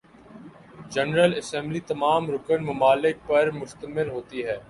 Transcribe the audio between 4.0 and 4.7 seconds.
ہوتی ہے